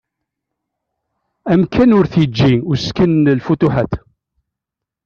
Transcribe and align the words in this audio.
Amkan 1.53 1.95
ur 1.97 2.05
t-yeǧǧi 2.11 2.53
usekkin 2.71 3.11
n 3.23 3.25
“lfutuḥat”. 3.39 3.93